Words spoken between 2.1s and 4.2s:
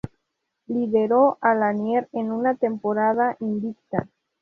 a una temporada invicta.